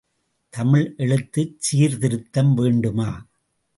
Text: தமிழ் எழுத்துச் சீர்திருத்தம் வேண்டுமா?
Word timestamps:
தமிழ் 0.53 0.93
எழுத்துச் 0.97 1.59
சீர்திருத்தம் 1.59 2.53
வேண்டுமா? 2.53 3.09